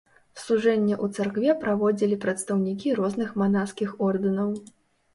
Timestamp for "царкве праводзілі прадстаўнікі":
1.17-2.97